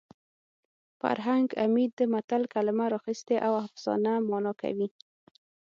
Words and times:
فرهنګ 0.99 1.47
عمید 1.63 1.91
د 1.99 2.01
متل 2.13 2.43
کلمه 2.53 2.85
راخیستې 2.95 3.35
او 3.45 3.53
افسانه 3.65 4.11
مانا 4.29 4.53
کوي 4.61 4.87